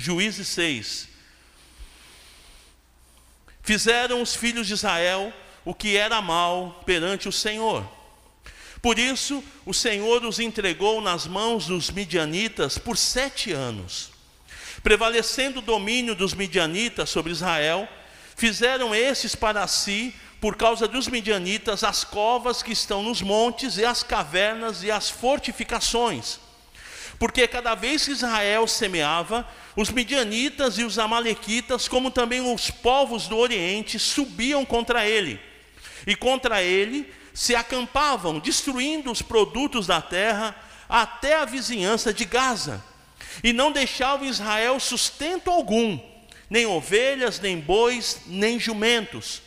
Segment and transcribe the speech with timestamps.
[0.00, 1.08] Juízes 6.
[3.62, 5.32] Fizeram os filhos de Israel
[5.64, 7.86] o que era mal perante o Senhor.
[8.82, 14.10] Por isso, o Senhor os entregou nas mãos dos midianitas por sete anos.
[14.82, 17.86] Prevalecendo o domínio dos midianitas sobre Israel,
[18.34, 23.84] fizeram esses para si, por causa dos midianitas, as covas que estão nos montes, e
[23.84, 26.40] as cavernas e as fortificações.
[27.20, 29.46] Porque cada vez que Israel semeava,
[29.76, 35.38] os midianitas e os amalequitas, como também os povos do Oriente, subiam contra ele.
[36.06, 40.56] E contra ele se acampavam, destruindo os produtos da terra
[40.88, 42.82] até a vizinhança de Gaza.
[43.44, 46.00] E não deixavam Israel sustento algum,
[46.48, 49.42] nem ovelhas, nem bois, nem jumentos.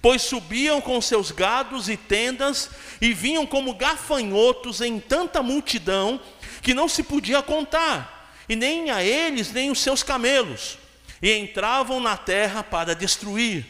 [0.00, 6.20] Pois subiam com seus gados e tendas e vinham como gafanhotos em tanta multidão
[6.62, 10.78] que não se podia contar, e nem a eles, nem os seus camelos,
[11.20, 13.66] e entravam na terra para destruir.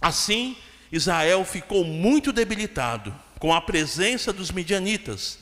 [0.00, 0.56] Assim,
[0.92, 5.38] Israel ficou muito debilitado com a presença dos midianitas.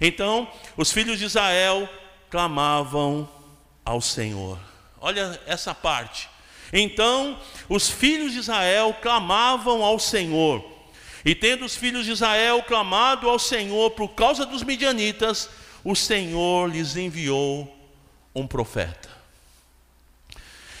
[0.00, 1.88] Então, os filhos de Israel
[2.30, 3.28] clamavam
[3.84, 4.58] ao Senhor.
[5.00, 6.28] Olha essa parte.
[6.72, 10.77] Então, os filhos de Israel clamavam ao Senhor.
[11.24, 15.48] E tendo os filhos de Israel clamado ao Senhor por causa dos midianitas,
[15.84, 17.74] o Senhor lhes enviou
[18.34, 19.08] um profeta.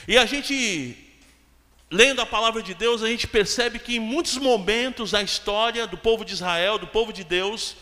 [0.06, 0.96] E a gente
[1.90, 5.96] lendo a palavra de Deus, a gente percebe que em muitos momentos da história do
[5.96, 7.76] povo de Israel, do povo de Deus,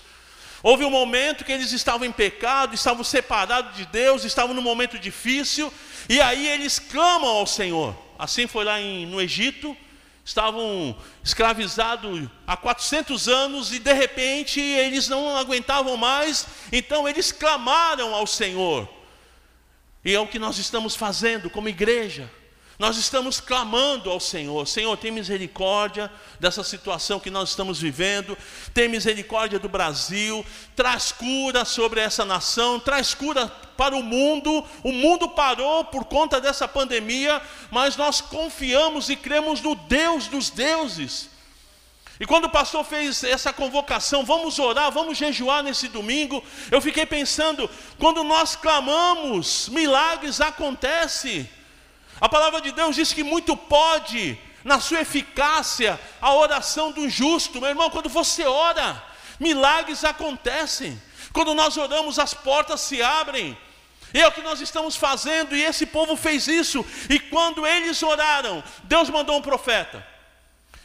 [0.63, 4.99] houve um momento que eles estavam em pecado, estavam separados de Deus, estavam num momento
[4.99, 5.73] difícil,
[6.09, 7.97] e aí eles clamam ao Senhor.
[8.19, 9.77] Assim foi lá em, no Egito,
[10.27, 18.13] estavam escravizados há 400 anos e de repente eles não aguentavam mais, então eles clamaram
[18.13, 18.89] ao Senhor.
[20.05, 22.29] E é o que nós estamos fazendo como igreja.
[22.77, 26.11] Nós estamos clamando ao Senhor: Senhor, tem misericórdia
[26.41, 28.37] dessa situação que nós estamos vivendo,
[28.75, 30.45] tem misericórdia do Brasil,
[30.75, 34.65] traz cura sobre essa nação, traz cura para o mundo.
[34.83, 40.51] O mundo parou por conta dessa pandemia, mas nós confiamos e cremos no Deus dos
[40.51, 41.31] deuses.
[42.19, 47.05] E quando o pastor fez essa convocação, vamos orar, vamos jejuar nesse domingo, eu fiquei
[47.05, 51.49] pensando, quando nós clamamos, milagres acontecem.
[52.19, 57.61] A palavra de Deus diz que muito pode, na sua eficácia, a oração do justo.
[57.61, 59.03] Meu irmão, quando você ora,
[59.39, 61.01] milagres acontecem.
[61.35, 63.57] Quando nós oramos, as portas se abrem.
[64.13, 66.85] É o que nós estamos fazendo, e esse povo fez isso.
[67.11, 70.07] E quando eles oraram, Deus mandou um profeta.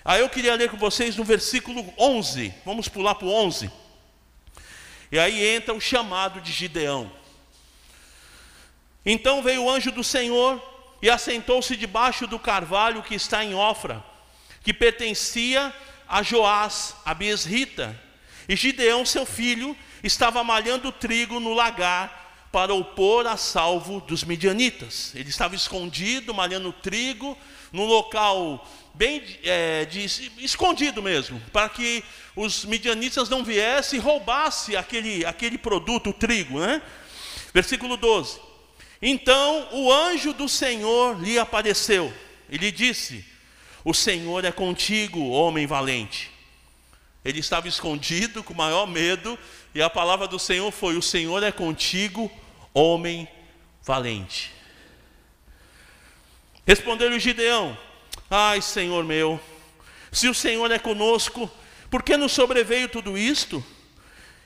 [0.03, 2.53] Aí eu queria ler com vocês no versículo 11.
[2.65, 3.71] Vamos pular para o 11.
[5.11, 7.11] E aí entra o chamado de Gideão.
[9.05, 10.61] Então veio o anjo do Senhor
[11.01, 14.03] e assentou-se debaixo do carvalho que está em Ofra,
[14.63, 15.73] que pertencia
[16.07, 17.99] a Joás, a Besrita.
[18.47, 22.20] E Gideão, seu filho, estava malhando trigo no lagar
[22.51, 25.13] para o pôr a salvo dos midianitas.
[25.15, 27.37] Ele estava escondido, malhando trigo,
[27.71, 30.03] num local bem é, de,
[30.37, 32.03] escondido mesmo, para que
[32.35, 36.59] os midianitas não viessem e roubassem aquele, aquele produto, o trigo.
[36.59, 36.81] Né?
[37.53, 38.39] Versículo 12.
[39.01, 42.13] Então o anjo do Senhor lhe apareceu
[42.49, 43.25] e lhe disse:
[43.83, 46.29] O Senhor é contigo, homem valente.
[47.23, 49.37] Ele estava escondido com maior medo,
[49.73, 52.31] e a palavra do Senhor foi: O Senhor é contigo,
[52.73, 53.27] homem
[53.83, 54.51] valente.
[56.65, 57.77] Respondeu-lhe Gideão:
[58.29, 59.39] Ai, Senhor meu,
[60.11, 61.49] se o Senhor é conosco,
[61.89, 63.63] por que nos sobreveio tudo isto?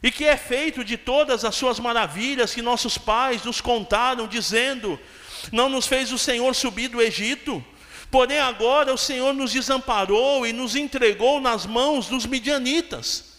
[0.05, 4.99] e que é feito de todas as suas maravilhas que nossos pais nos contaram, dizendo:
[5.51, 7.65] Não nos fez o Senhor subir do Egito,
[8.11, 13.33] porém agora o Senhor nos desamparou e nos entregou nas mãos dos midianitas.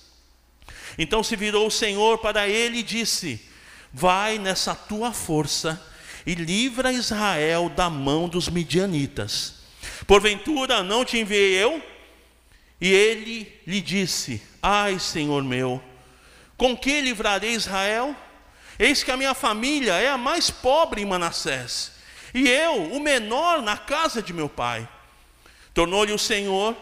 [0.98, 3.40] Então se virou o Senhor para ele e disse:
[3.98, 5.82] Vai nessa tua força
[6.26, 9.54] e livra Israel da mão dos midianitas.
[10.06, 11.82] Porventura não te enviei eu?
[12.78, 15.82] E ele lhe disse: Ai, Senhor meu,
[16.58, 18.14] com que livrarei Israel?
[18.78, 21.92] Eis que a minha família é a mais pobre em Manassés,
[22.34, 24.86] e eu, o menor na casa de meu pai.
[25.72, 26.76] Tornou-lhe o Senhor,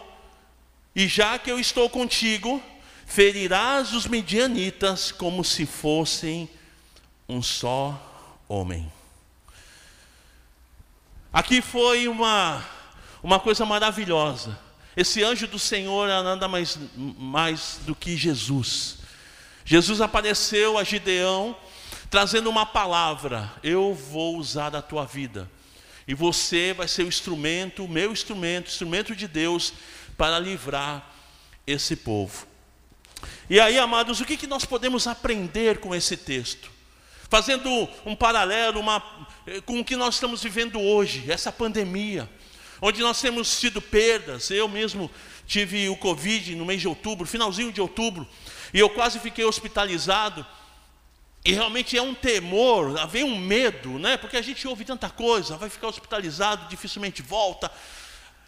[0.97, 2.61] e já que eu estou contigo,
[3.07, 6.51] ferirás os medianitas como se fossem
[7.29, 8.91] um só homem.
[11.33, 12.65] Aqui foi uma,
[13.23, 14.59] uma coisa maravilhosa.
[14.97, 18.99] Esse anjo do Senhor é nada mais, mais do que Jesus.
[19.65, 21.57] Jesus apareceu a Gideão,
[22.09, 25.51] trazendo uma palavra: eu vou usar a tua vida.
[26.07, 29.73] E você vai ser o instrumento, o meu instrumento, instrumento de Deus
[30.17, 31.11] para livrar
[31.67, 32.47] esse povo.
[33.49, 36.74] E aí, amados, o que, que nós podemos aprender com esse texto?
[37.35, 39.03] Fazendo um paralelo uma,
[39.67, 42.31] com o que nós estamos vivendo hoje, essa pandemia,
[42.81, 44.53] onde nós temos tido perdas.
[44.53, 45.11] Eu mesmo
[45.45, 48.25] tive o Covid no mês de outubro, finalzinho de outubro,
[48.73, 50.47] e eu quase fiquei hospitalizado.
[51.45, 54.17] E realmente é um temor, vem um medo, né?
[54.17, 57.69] Porque a gente ouve tanta coisa, vai ficar hospitalizado, dificilmente volta.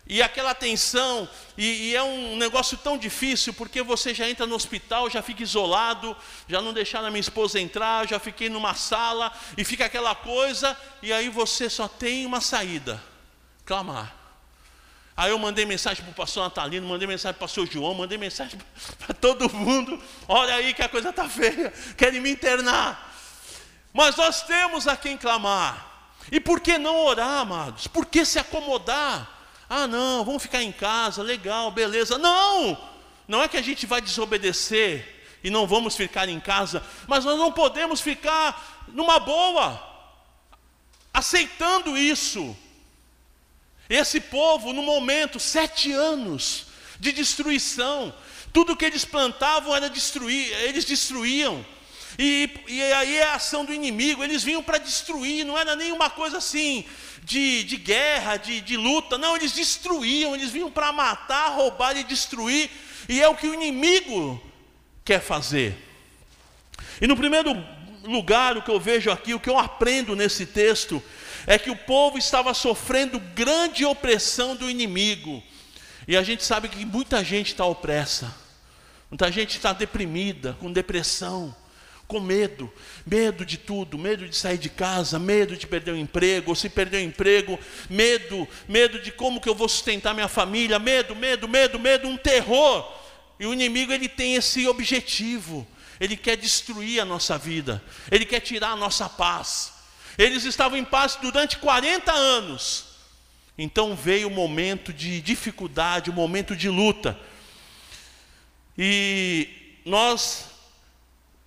[0.08, 4.54] E aquela tensão, e, e, é um negócio tão difícil, porque você já entra no
[4.54, 6.16] hospital, já fica isolado,
[6.48, 10.78] já não deixaram a minha esposa entrar, já fiquei numa sala, e fica aquela coisa,
[11.02, 13.02] e aí você só tem uma saída:
[13.64, 14.14] clamar.
[15.16, 18.16] Aí eu mandei mensagem para o pastor Natalino, mandei mensagem para o pastor João, mandei
[18.16, 18.60] mensagem
[19.04, 20.00] para todo mundo.
[20.28, 23.12] Olha aí que a coisa está feia, querem me internar.
[23.92, 25.84] Mas nós temos a quem clamar.
[26.30, 27.88] E por que não orar, amados?
[27.88, 29.35] Por que se acomodar?
[29.68, 32.18] Ah, não, vamos ficar em casa, legal, beleza.
[32.18, 32.78] Não!
[33.26, 37.38] Não é que a gente vai desobedecer e não vamos ficar em casa, mas nós
[37.38, 39.80] não podemos ficar numa boa,
[41.12, 42.56] aceitando isso.
[43.88, 46.66] Esse povo, no momento, sete anos
[46.98, 48.14] de destruição,
[48.52, 51.64] tudo que eles plantavam era destruir, eles destruíam.
[52.18, 56.08] E, e aí é a ação do inimigo, eles vinham para destruir, não era nenhuma
[56.08, 56.84] coisa assim,
[57.26, 59.18] de, de guerra, de, de luta.
[59.18, 62.70] Não, eles destruíam, eles vinham para matar, roubar e destruir.
[63.08, 64.40] E é o que o inimigo
[65.04, 65.76] quer fazer.
[67.00, 67.52] E no primeiro
[68.04, 71.02] lugar, o que eu vejo aqui, o que eu aprendo nesse texto,
[71.48, 75.42] é que o povo estava sofrendo grande opressão do inimigo.
[76.06, 78.32] E a gente sabe que muita gente está opressa,
[79.10, 81.52] muita gente está deprimida, com depressão
[82.06, 82.72] com medo,
[83.04, 86.68] medo de tudo, medo de sair de casa, medo de perder o emprego, ou se
[86.68, 87.58] perder o emprego,
[87.90, 92.16] medo, medo de como que eu vou sustentar minha família, medo, medo, medo, medo, um
[92.16, 92.86] terror.
[93.38, 95.66] E o inimigo ele tem esse objetivo,
[96.00, 99.72] ele quer destruir a nossa vida, ele quer tirar a nossa paz.
[100.16, 102.86] Eles estavam em paz durante 40 anos.
[103.58, 107.18] Então veio o momento de dificuldade, o momento de luta.
[108.78, 109.48] E
[109.84, 110.45] nós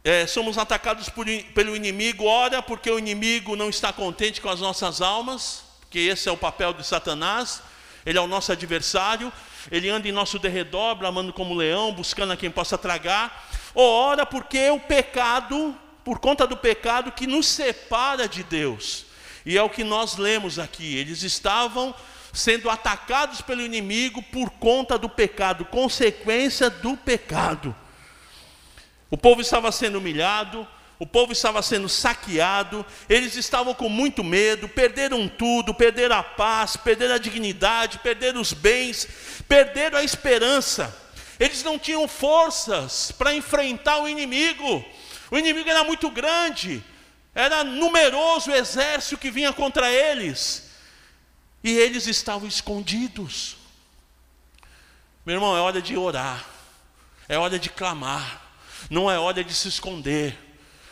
[0.09, 4.59] é, somos atacados por, pelo inimigo, ora, porque o inimigo não está contente com as
[4.59, 7.61] nossas almas, porque esse é o papel de Satanás,
[8.03, 9.31] ele é o nosso adversário,
[9.69, 14.25] ele anda em nosso derredor, bramando como leão, buscando a quem possa tragar, ou ora,
[14.25, 19.05] porque o pecado, por conta do pecado que nos separa de Deus,
[19.45, 21.93] e é o que nós lemos aqui, eles estavam
[22.33, 27.75] sendo atacados pelo inimigo por conta do pecado, consequência do pecado.
[29.11, 30.67] O povo estava sendo humilhado,
[30.99, 36.75] o povo estava sendo saqueado, eles estavam com muito medo, perderam tudo, perderam a paz,
[36.75, 39.07] perderam a dignidade, perderam os bens,
[39.47, 40.93] perderam a esperança.
[41.39, 44.85] Eles não tinham forças para enfrentar o inimigo.
[45.31, 46.83] O inimigo era muito grande,
[47.33, 50.69] era numeroso o exército que vinha contra eles,
[51.63, 53.55] e eles estavam escondidos.
[55.25, 56.45] Meu irmão, é hora de orar,
[57.29, 58.48] é hora de clamar
[58.89, 60.37] não é hora de se esconder.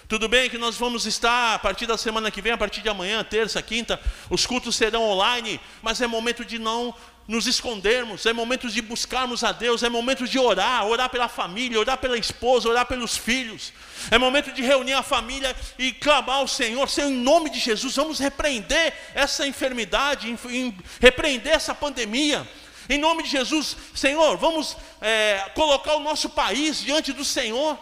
[0.08, 2.88] Tudo bem que nós vamos estar a partir da semana que vem, a partir de
[2.88, 4.00] amanhã, terça, quinta,
[4.30, 6.96] os cultos serão online, mas é momento de não
[7.28, 11.78] nos escondermos, é momento de buscarmos a Deus, é momento de orar, orar pela família,
[11.78, 13.74] orar pela esposa, orar pelos filhos,
[14.10, 17.98] é momento de reunir a família e clamar ao Senhor, Senhor, em nome de Jesus,
[17.98, 20.34] vamos repreender essa enfermidade,
[21.02, 22.48] repreender essa pandemia,
[22.90, 27.78] em nome de Jesus, Senhor, vamos é, colocar o nosso país diante do Senhor,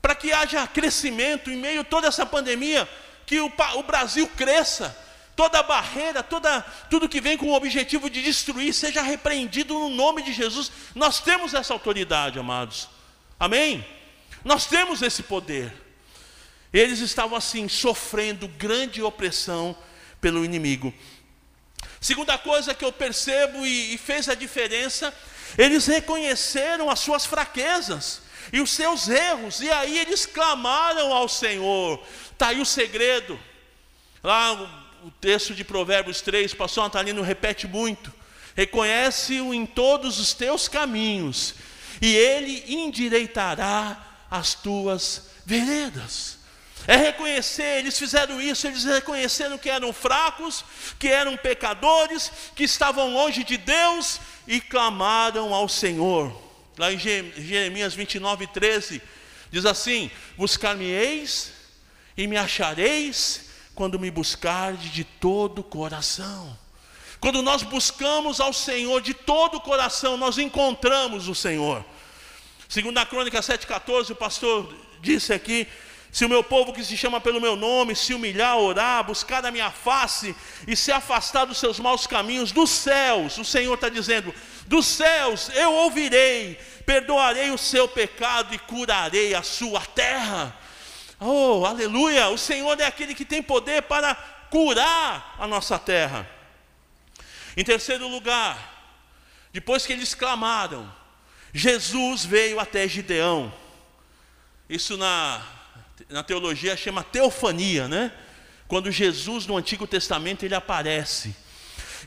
[0.00, 2.88] para que haja crescimento em meio a toda essa pandemia,
[3.26, 4.96] que o, o Brasil cresça,
[5.34, 10.22] toda barreira, toda, tudo que vem com o objetivo de destruir, seja repreendido no nome
[10.22, 10.70] de Jesus.
[10.94, 12.88] Nós temos essa autoridade, amados.
[13.38, 13.86] Amém?
[14.44, 15.72] Nós temos esse poder.
[16.72, 19.76] Eles estavam assim, sofrendo grande opressão
[20.20, 20.92] pelo inimigo.
[22.00, 25.12] Segunda coisa que eu percebo e, e fez a diferença,
[25.56, 32.02] eles reconheceram as suas fraquezas e os seus erros, e aí eles clamaram ao Senhor.
[32.32, 33.38] Está aí o segredo.
[34.22, 38.12] Lá o, o texto de Provérbios 3, pastor Natalino repete muito.
[38.56, 41.54] Reconhece-o em todos os teus caminhos,
[42.00, 46.37] e ele endireitará as tuas veredas.
[46.86, 50.64] É reconhecer, eles fizeram isso, eles reconheceram que eram fracos,
[50.98, 56.34] que eram pecadores, que estavam longe de Deus e clamaram ao Senhor.
[56.78, 59.02] Lá em Jeremias 29, 13,
[59.50, 61.52] diz assim: Buscar-me-eis
[62.16, 66.56] e me achareis quando me buscardes de todo o coração.
[67.20, 71.84] Quando nós buscamos ao Senhor de todo o coração, nós encontramos o Senhor.
[72.68, 75.66] Segundo a Crônica 7,14, o pastor disse aqui:
[76.10, 79.50] se o meu povo que se chama pelo meu nome se humilhar, orar, buscar a
[79.50, 80.34] minha face
[80.66, 84.34] e se afastar dos seus maus caminhos, dos céus, o Senhor está dizendo:
[84.66, 90.56] dos céus eu ouvirei, perdoarei o seu pecado e curarei a sua terra.
[91.20, 92.28] Oh, aleluia!
[92.28, 94.14] O Senhor é aquele que tem poder para
[94.50, 96.28] curar a nossa terra.
[97.56, 98.96] Em terceiro lugar,
[99.52, 100.90] depois que eles clamaram,
[101.52, 103.52] Jesus veio até Gideão.
[104.68, 105.42] Isso na,
[106.08, 108.12] na teologia chama teofania, né?
[108.66, 111.34] Quando Jesus no Antigo Testamento ele aparece.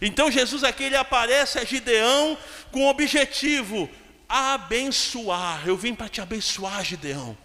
[0.02, 2.38] Então Jesus aqui ele aparece a Gideão
[2.72, 3.90] com o objetivo
[4.28, 5.68] abençoar.
[5.68, 7.38] Eu vim para te abençoar, Gideão.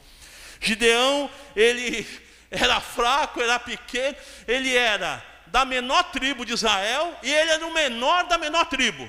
[0.61, 2.07] Gideão, ele
[2.51, 7.75] era fraco, era pequeno, ele era da menor tribo de Israel e ele era o
[7.75, 9.09] menor da menor tribo.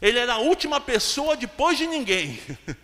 [0.00, 2.40] Ele era a última pessoa depois de ninguém.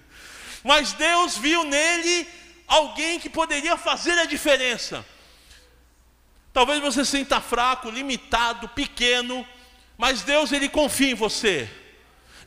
[0.62, 2.28] Mas Deus viu nele
[2.66, 5.04] alguém que poderia fazer a diferença.
[6.52, 9.46] Talvez você se sinta fraco, limitado, pequeno,
[9.98, 11.68] mas Deus ele confia em você.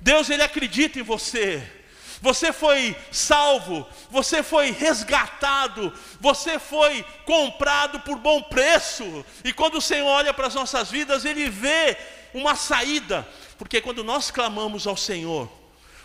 [0.01, 1.79] Deus ele acredita em você.
[2.21, 9.25] Você foi salvo, você foi resgatado, você foi comprado por bom preço.
[9.43, 11.97] E quando o Senhor olha para as nossas vidas, Ele vê
[12.33, 15.49] uma saída, porque quando nós clamamos ao Senhor,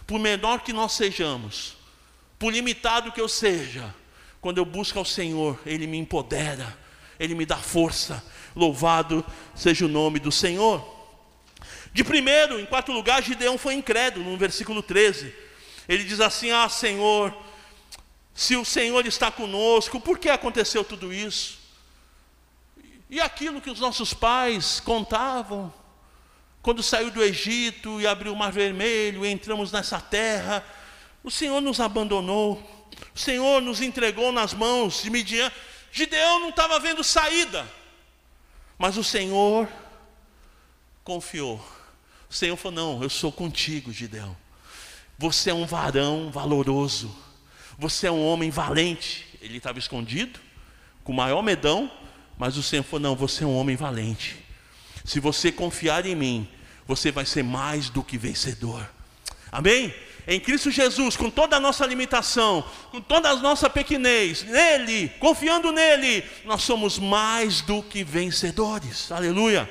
[0.07, 1.77] por menor que nós sejamos,
[2.39, 3.93] por limitado que eu seja,
[4.45, 6.77] quando eu busco ao Senhor, Ele me empodera,
[7.19, 8.23] Ele me dá força.
[8.55, 9.25] Louvado
[9.55, 10.87] seja o nome do Senhor.
[11.95, 15.35] De primeiro, em quarto lugar, Gideão foi incrédulo, no versículo 13.
[15.89, 17.35] Ele diz assim: Ah, Senhor,
[18.35, 21.59] se o Senhor está conosco, por que aconteceu tudo isso?
[23.09, 25.73] E aquilo que os nossos pais contavam,
[26.61, 30.63] quando saiu do Egito e abriu o Mar Vermelho, entramos nessa terra,
[31.23, 32.74] o Senhor nos abandonou,
[33.15, 35.51] o Senhor nos entregou nas mãos de Midian.
[35.93, 37.69] Gideão não estava vendo saída,
[38.77, 39.69] mas o Senhor
[41.05, 41.65] confiou.
[42.29, 44.37] O Senhor falou: Não, eu sou contigo, Gideão.
[45.19, 47.15] Você é um varão valoroso.
[47.79, 49.27] Você é um homem valente.
[49.41, 50.41] Ele estava escondido,
[51.05, 51.91] com maior medão,
[52.37, 54.45] mas o Senhor falou: Não, você é um homem valente.
[55.05, 56.49] Se você confiar em mim,
[56.87, 58.89] você vai ser mais do que vencedor.
[59.53, 59.95] Amém?
[60.27, 65.71] Em Cristo Jesus, com toda a nossa limitação, com toda a nossa pequenez, nele, confiando
[65.71, 69.13] nele, nós somos mais do que vencedores.
[69.13, 69.69] Aleluia.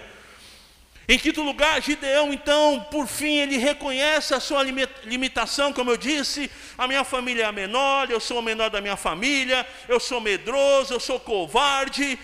[1.07, 4.63] Em quinto lugar, Gideão, então, por fim, ele reconhece a sua
[5.03, 8.79] limitação, como eu disse, a minha família é a menor, eu sou o menor da
[8.79, 12.17] minha família, eu sou medroso, eu sou covarde.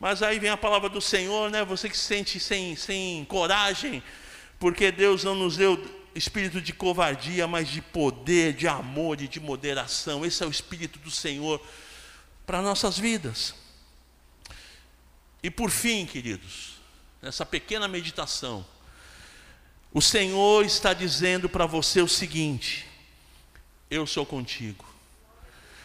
[0.00, 1.64] Mas aí vem a palavra do Senhor, né?
[1.64, 4.02] Você que se sente sem, sem coragem,
[4.58, 5.76] porque Deus não nos deu
[6.14, 10.24] espírito de covardia, mas de poder, de amor e de moderação.
[10.24, 11.60] Esse é o espírito do Senhor
[12.46, 13.54] para nossas vidas.
[15.42, 16.74] E por fim, queridos,
[17.22, 18.66] nessa pequena meditação,
[19.92, 22.86] o Senhor está dizendo para você o seguinte:
[23.90, 24.84] eu sou contigo.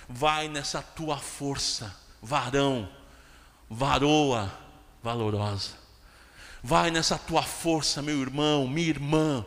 [0.10, 2.90] Vai nessa tua força, varão,
[3.70, 4.64] varoa
[5.04, 5.72] valorosa.
[6.64, 9.46] Vai nessa tua força, meu irmão, minha irmã.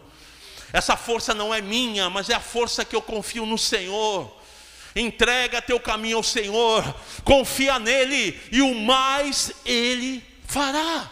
[0.73, 4.35] Essa força não é minha, mas é a força que eu confio no Senhor.
[4.95, 6.83] Entrega teu caminho ao Senhor,
[7.23, 11.11] confia nele e o mais ele fará.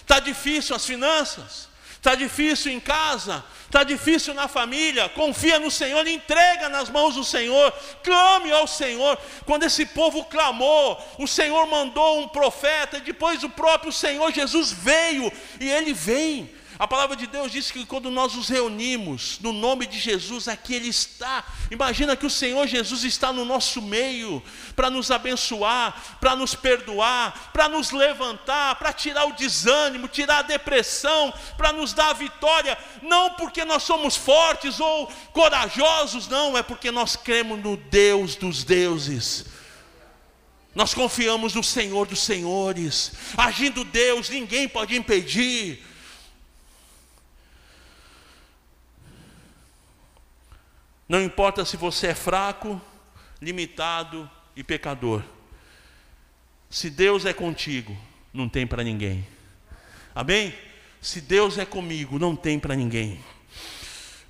[0.00, 5.08] Está difícil as finanças, está difícil em casa, está difícil na família.
[5.10, 7.72] Confia no Senhor, entrega nas mãos do Senhor,
[8.02, 9.18] clame ao Senhor.
[9.44, 14.72] Quando esse povo clamou, o Senhor mandou um profeta, e depois o próprio Senhor Jesus
[14.72, 19.52] veio, e ele vem a palavra de Deus diz que quando nós nos reunimos no
[19.52, 21.42] nome de Jesus, aqui Ele está.
[21.70, 24.42] Imagina que o Senhor Jesus está no nosso meio
[24.74, 30.42] para nos abençoar, para nos perdoar, para nos levantar, para tirar o desânimo, tirar a
[30.42, 32.76] depressão, para nos dar a vitória.
[33.00, 38.64] Não porque nós somos fortes ou corajosos, não, é porque nós cremos no Deus dos
[38.64, 39.46] deuses.
[40.74, 43.12] Nós confiamos no Senhor dos senhores.
[43.34, 45.82] Agindo Deus, ninguém pode impedir.
[51.08, 52.80] Não importa se você é fraco,
[53.40, 55.22] limitado e pecador.
[56.68, 57.96] Se Deus é contigo,
[58.32, 59.26] não tem para ninguém.
[60.14, 60.54] Amém?
[61.00, 63.22] Se Deus é comigo, não tem para ninguém.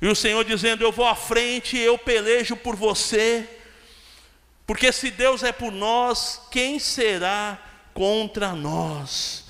[0.00, 3.48] E o Senhor dizendo: Eu vou à frente, eu pelejo por você.
[4.66, 7.58] Porque se Deus é por nós, quem será
[7.94, 9.44] contra nós?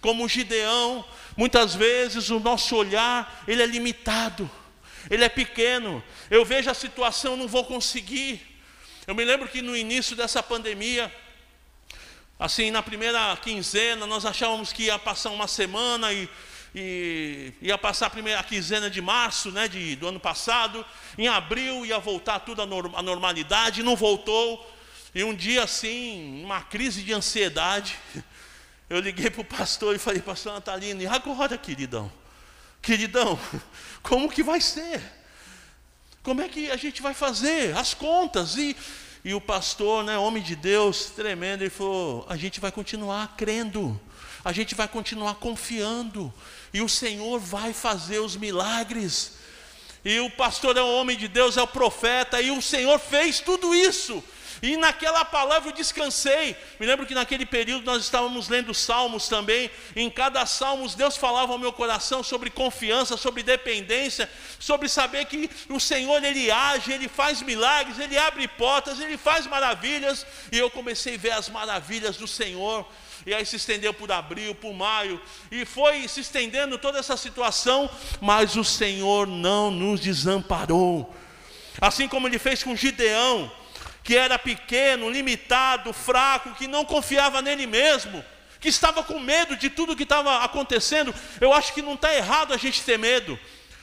[0.00, 1.04] Como Gideão,
[1.36, 4.48] muitas vezes o nosso olhar, ele é limitado,
[5.08, 6.02] ele é pequeno.
[6.30, 8.40] Eu vejo a situação, não vou conseguir.
[9.06, 11.12] Eu me lembro que no início dessa pandemia,
[12.38, 16.28] assim, na primeira quinzena, nós achávamos que ia passar uma semana e
[16.74, 20.84] e ia passar a primeira quinzena de março né, de, do ano passado,
[21.18, 24.70] em abril ia voltar tudo à normalidade, não voltou.
[25.14, 27.96] E um dia assim, uma crise de ansiedade,
[28.88, 32.10] eu liguei para o pastor e falei, pastor Natalino, e agora, queridão?
[32.82, 33.38] Queridão,
[34.02, 35.00] como que vai ser?
[36.22, 37.76] Como é que a gente vai fazer?
[37.76, 38.56] As contas.
[38.56, 38.76] E,
[39.24, 43.98] e o pastor, né, homem de Deus, tremendo, ele falou: a gente vai continuar crendo,
[44.44, 46.32] a gente vai continuar confiando
[46.72, 49.38] e o Senhor vai fazer os milagres.
[50.04, 53.40] E o pastor é o homem de Deus, é o profeta, e o Senhor fez
[53.40, 54.22] tudo isso.
[54.62, 56.56] E naquela palavra eu descansei.
[56.78, 59.70] Me lembro que naquele período nós estávamos lendo salmos também.
[59.96, 65.50] Em cada salmo Deus falava ao meu coração sobre confiança, sobre dependência, sobre saber que
[65.68, 70.26] o Senhor ele age, ele faz milagres, ele abre portas, ele faz maravilhas.
[70.52, 72.86] E eu comecei a ver as maravilhas do Senhor
[73.26, 77.90] e aí se estendeu por abril, por maio, e foi se estendendo toda essa situação,
[78.20, 81.14] mas o Senhor não nos desamparou.
[81.80, 83.50] Assim como ele fez com Gideão,
[84.10, 88.24] que era pequeno, limitado, fraco, que não confiava nele mesmo,
[88.58, 91.14] que estava com medo de tudo que estava acontecendo.
[91.40, 93.38] Eu acho que não está errado a gente ter medo,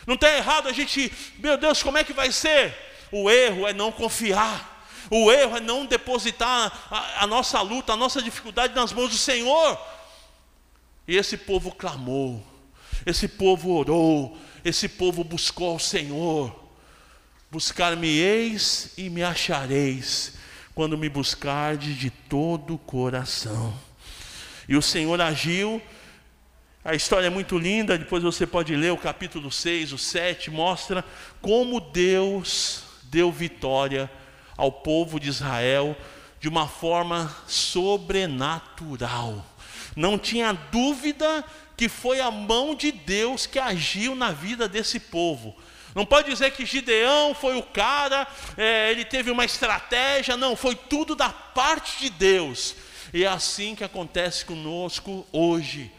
[0.06, 2.76] não está errado a gente, meu Deus, como é que vai ser?
[3.10, 4.86] O erro é não confiar.
[5.10, 9.18] O erro é não depositar a, a nossa luta, a nossa dificuldade nas mãos do
[9.18, 9.80] Senhor.
[11.08, 12.46] E esse povo clamou,
[13.06, 16.67] esse povo orou, esse povo buscou ao Senhor.
[17.50, 20.34] Buscar-me-eis e me achareis,
[20.76, 23.74] quando me buscardes de todo o coração.
[24.68, 25.82] E o Senhor agiu,
[26.84, 31.06] a história é muito linda, depois você pode ler o capítulo 6, o 7, mostra
[31.42, 34.12] como Deus deu vitória
[34.58, 35.96] ao povo de Israel
[36.40, 39.46] de uma forma sobrenatural.
[39.96, 41.44] Não tinha dúvida
[41.76, 45.56] que foi a mão de Deus que agiu na vida desse povo.
[45.98, 50.76] Não pode dizer que Gideão foi o cara, é, ele teve uma estratégia, não, foi
[50.76, 52.76] tudo da parte de Deus.
[53.12, 55.92] E é assim que acontece conosco hoje.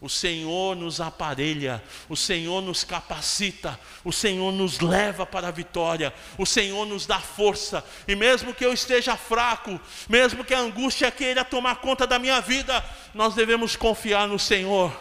[0.00, 6.14] O Senhor nos aparelha, o Senhor nos capacita, o Senhor nos leva para a vitória,
[6.38, 7.84] o Senhor nos dá força.
[8.06, 12.40] E mesmo que eu esteja fraco, mesmo que a angústia queira tomar conta da minha
[12.40, 14.96] vida, nós devemos confiar no Senhor.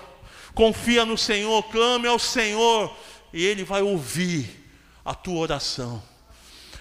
[0.55, 2.95] Confia no Senhor, clame ao Senhor,
[3.33, 4.63] e Ele vai ouvir
[5.03, 6.01] a tua oração.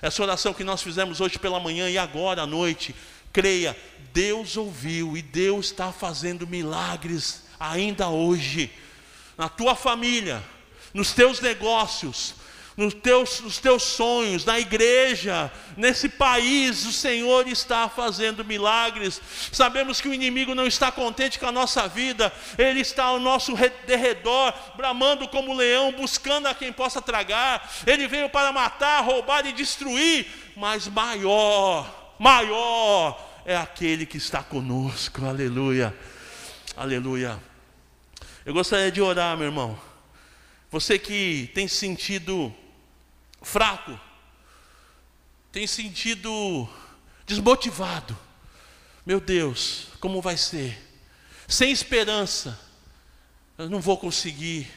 [0.01, 2.95] Essa oração que nós fizemos hoje pela manhã e agora à noite,
[3.33, 3.77] creia,
[4.13, 8.71] Deus ouviu e Deus está fazendo milagres ainda hoje,
[9.39, 10.43] na tua família,
[10.93, 12.35] nos teus negócios,
[12.77, 19.21] nos teus, nos teus sonhos, na igreja, nesse país, o Senhor está fazendo milagres.
[19.53, 23.55] Sabemos que o inimigo não está contente com a nossa vida, ele está ao nosso
[23.87, 27.71] derredor, bramando como leão, buscando a quem possa tragar.
[27.87, 35.25] Ele veio para matar, roubar e destruir, mas maior, maior é aquele que está conosco.
[35.25, 35.95] Aleluia,
[36.77, 37.39] aleluia.
[38.47, 39.79] Eu gostaria de orar, meu irmão.
[40.71, 42.53] Você que tem sentido
[43.43, 43.99] fraco,
[45.51, 46.69] tem sentido
[47.27, 48.17] desmotivado.
[49.05, 50.79] Meu Deus, como vai ser?
[51.49, 52.59] Sem esperança.
[53.59, 54.71] Eu não vou conseguir.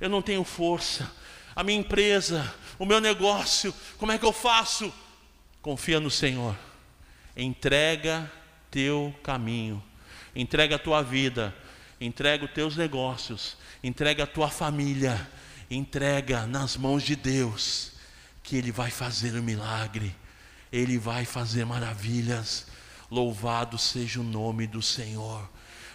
[0.00, 1.10] Eu não tenho força.
[1.54, 4.92] A minha empresa, o meu negócio, como é que eu faço?
[5.62, 6.56] Confia no Senhor.
[7.36, 8.30] Entrega
[8.70, 9.82] teu caminho.
[10.34, 11.54] Entrega a tua vida
[12.00, 15.28] entrega os teus negócios, entrega a tua família,
[15.70, 17.92] entrega nas mãos de Deus,
[18.46, 20.14] que Ele vai fazer o um milagre,
[20.72, 22.66] Ele vai fazer maravilhas.
[23.10, 25.50] Louvado seja o nome do Senhor.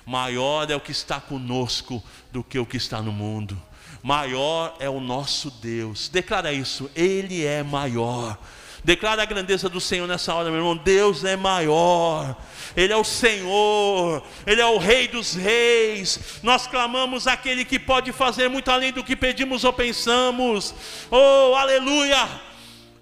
[0.05, 3.59] Maior é o que está conosco do que o que está no mundo.
[4.03, 6.09] Maior é o nosso Deus.
[6.09, 8.37] Declara isso, Ele é maior.
[8.83, 10.75] Declara a grandeza do Senhor nessa hora, meu irmão.
[10.75, 12.35] Deus é maior.
[12.75, 16.39] Ele é o Senhor, Ele é o Rei dos Reis.
[16.41, 20.73] Nós clamamos aquele que pode fazer muito além do que pedimos ou pensamos.
[21.11, 22.27] Oh, aleluia!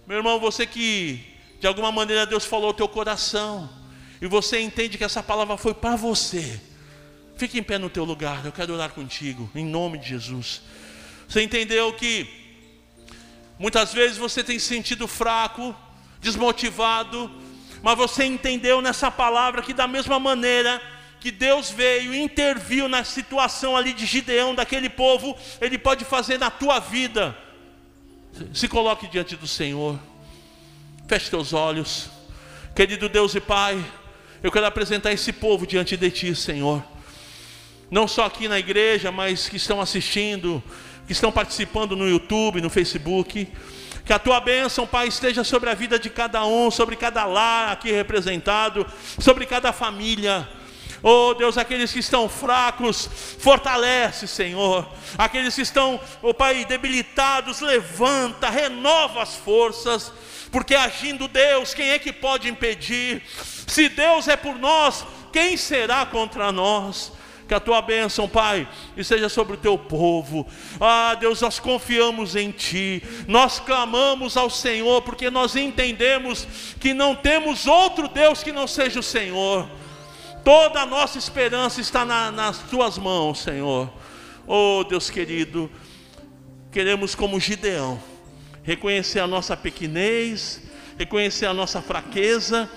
[0.08, 1.24] Meu irmão, você que
[1.60, 3.70] de alguma maneira Deus falou ao teu coração,
[4.22, 6.60] e você entende que essa palavra foi para você.
[7.38, 10.62] Fique em pé no teu lugar, eu quero orar contigo, em nome de Jesus.
[11.28, 12.28] Você entendeu que
[13.60, 15.76] muitas vezes você tem se sentido fraco,
[16.22, 17.30] desmotivado,
[17.82, 20.82] Mas você entendeu nessa palavra que, da mesma maneira
[21.20, 26.38] que Deus veio e interviu na situação ali de Gideão, daquele povo, Ele pode fazer
[26.38, 27.38] na tua vida.
[28.54, 30.00] Se coloque diante do Senhor,
[31.08, 32.10] feche teus olhos,
[32.76, 33.84] querido Deus e Pai,
[34.42, 36.84] eu quero apresentar esse povo diante de Ti, Senhor.
[37.92, 40.64] Não só aqui na igreja, mas que estão assistindo,
[41.10, 43.52] que estão participando no YouTube, no Facebook.
[44.06, 47.72] Que a tua bênção, Pai, esteja sobre a vida de cada um, sobre cada lar
[47.72, 48.86] aqui representado,
[49.18, 50.48] sobre cada família.
[51.02, 54.88] Oh Deus, aqueles que estão fracos, fortalece, Senhor.
[55.18, 60.14] Aqueles que estão, oh Pai, debilitados, levanta, renova as forças.
[60.52, 63.24] Porque agindo Deus, quem é que pode impedir?
[63.66, 67.12] Se Deus é por nós, quem será contra nós?
[67.50, 70.48] Que a tua bênção, Pai, esteja sobre o teu povo.
[70.80, 76.48] Ah, Deus, nós confiamos em Ti, nós clamamos ao Senhor, porque nós entendemos
[76.80, 79.68] que não temos outro Deus que não seja o Senhor.
[80.46, 83.92] Toda a nossa esperança está na, nas tuas mãos, Senhor.
[84.46, 85.72] Oh, Deus querido,
[86.72, 88.00] queremos como Gideão
[88.62, 90.62] reconhecer a nossa pequenez,
[91.00, 92.70] reconhecer a nossa fraqueza,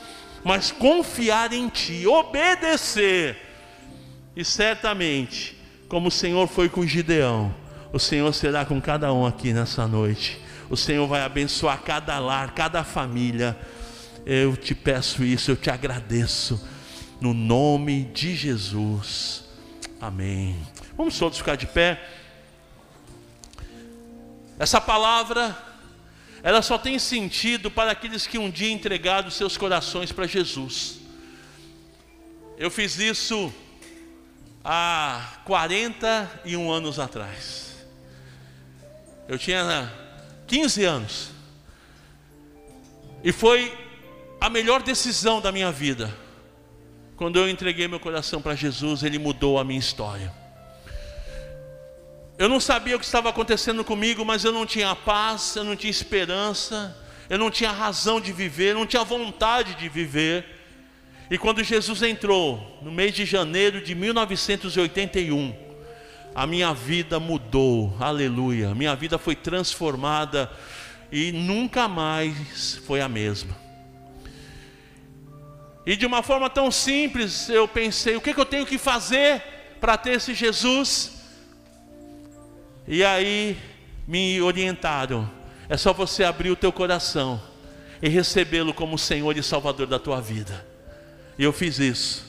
[0.43, 3.52] mas confiar em Ti, obedecer
[4.35, 5.57] e certamente,
[5.89, 7.55] como o Senhor foi com Gideão,
[7.93, 10.41] o Senhor será com cada um aqui nessa noite.
[10.71, 13.59] O Senhor vai abençoar cada lar, cada família.
[14.25, 16.67] Eu te peço isso, eu te agradeço.
[17.21, 19.45] No nome de Jesus.
[20.01, 20.57] Amém.
[20.97, 22.03] Vamos todos ficar de pé.
[24.59, 25.57] Essa palavra,
[26.43, 31.01] ela só tem sentido para aqueles que um dia entregaram seus corações para Jesus.
[32.57, 33.53] Eu fiz isso
[34.65, 37.87] há 41 anos atrás.
[39.29, 39.93] Eu tinha
[40.47, 41.31] 15 anos.
[43.25, 43.77] E foi
[44.41, 46.13] a melhor decisão da minha vida.
[47.17, 50.33] Quando eu entreguei meu coração para Jesus, Ele mudou a minha história.
[52.37, 55.77] Eu não sabia o que estava acontecendo comigo, mas eu não tinha paz, eu não
[55.77, 56.97] tinha esperança,
[57.31, 60.45] eu não tinha razão de viver, eu não tinha vontade de viver.
[61.31, 65.55] E quando Jesus entrou, no mês de janeiro de 1981,
[66.35, 68.75] a minha vida mudou, aleluia.
[68.75, 70.51] Minha vida foi transformada
[71.11, 73.57] e nunca mais foi a mesma.
[75.85, 79.43] E de uma forma tão simples, eu pensei: o que, que eu tenho que fazer
[79.81, 81.13] para ter esse Jesus?
[82.87, 83.59] E aí
[84.07, 85.31] me orientaram:
[85.69, 87.41] é só você abrir o teu coração
[88.01, 90.72] e recebê-lo como Senhor e Salvador da tua vida.
[91.39, 92.25] E eu fiz isso.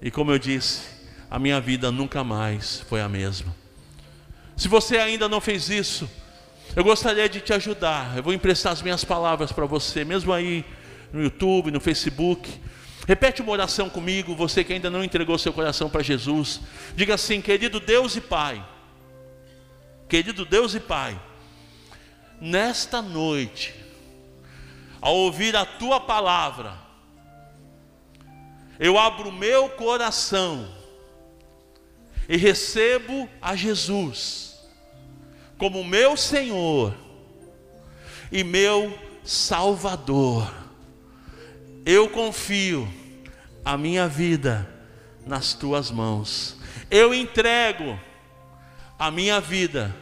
[0.00, 0.82] E como eu disse,
[1.30, 3.54] a minha vida nunca mais foi a mesma.
[4.56, 6.08] Se você ainda não fez isso,
[6.74, 8.16] eu gostaria de te ajudar.
[8.16, 10.64] Eu vou emprestar as minhas palavras para você, mesmo aí
[11.12, 12.60] no YouTube, no Facebook.
[13.06, 16.60] Repete uma oração comigo, você que ainda não entregou seu coração para Jesus.
[16.94, 18.64] Diga assim: querido Deus e Pai,
[20.08, 21.20] querido Deus e Pai,
[22.40, 23.74] nesta noite,
[25.00, 26.74] ao ouvir a tua palavra,
[28.80, 30.66] eu abro meu coração
[32.26, 34.58] e recebo a Jesus
[35.58, 36.96] como meu Senhor
[38.32, 40.50] e meu Salvador.
[41.84, 42.88] Eu confio
[43.62, 44.66] a minha vida
[45.26, 46.56] nas tuas mãos.
[46.90, 48.00] Eu entrego
[48.98, 49.94] a minha vida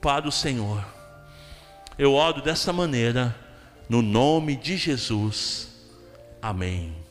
[0.00, 0.84] para o Senhor.
[1.96, 3.36] Eu oro dessa maneira,
[3.88, 5.68] no nome de Jesus.
[6.40, 7.01] Amém.